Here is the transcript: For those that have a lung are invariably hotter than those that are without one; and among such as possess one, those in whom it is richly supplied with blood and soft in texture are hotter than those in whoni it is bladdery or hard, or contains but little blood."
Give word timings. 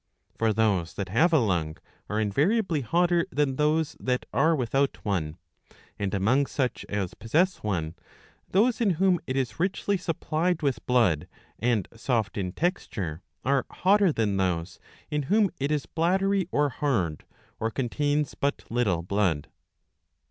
For 0.35 0.51
those 0.51 0.95
that 0.95 1.09
have 1.09 1.31
a 1.31 1.37
lung 1.37 1.77
are 2.09 2.19
invariably 2.19 2.81
hotter 2.81 3.27
than 3.29 3.55
those 3.57 3.95
that 3.99 4.25
are 4.33 4.55
without 4.55 4.97
one; 5.05 5.37
and 5.99 6.11
among 6.15 6.47
such 6.47 6.83
as 6.89 7.13
possess 7.13 7.57
one, 7.57 7.93
those 8.49 8.81
in 8.81 8.95
whom 8.97 9.19
it 9.27 9.35
is 9.35 9.59
richly 9.59 9.97
supplied 9.97 10.63
with 10.63 10.83
blood 10.87 11.27
and 11.59 11.87
soft 11.95 12.35
in 12.35 12.51
texture 12.51 13.21
are 13.45 13.67
hotter 13.69 14.11
than 14.11 14.37
those 14.37 14.79
in 15.11 15.25
whoni 15.25 15.51
it 15.59 15.69
is 15.71 15.85
bladdery 15.85 16.47
or 16.51 16.69
hard, 16.69 17.23
or 17.59 17.69
contains 17.69 18.33
but 18.33 18.63
little 18.71 19.03
blood." 19.03 19.49